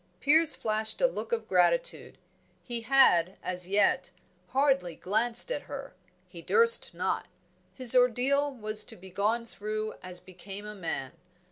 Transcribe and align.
Piers 0.19 0.55
flashed 0.55 0.99
a 0.99 1.05
look 1.05 1.31
of 1.31 1.47
gratitude. 1.47 2.17
He 2.63 2.81
had, 2.81 3.37
as 3.43 3.67
yet, 3.67 4.09
hardly 4.47 4.95
glanced 4.95 5.51
at 5.51 5.69
her; 5.69 5.93
he 6.27 6.41
durst 6.41 6.95
not; 6.95 7.27
his 7.75 7.95
ordeal 7.95 8.51
was 8.51 8.83
to 8.85 8.95
be 8.95 9.11
gone 9.11 9.45
through 9.45 9.93
as 10.01 10.19
became 10.19 10.65
a 10.65 10.73
man. 10.73 11.11